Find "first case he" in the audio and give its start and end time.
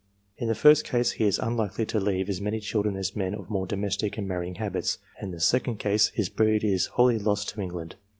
0.55-1.25